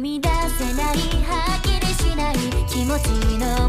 [0.00, 2.36] 踏み出せないはっきりしない
[2.66, 3.59] 気持ちの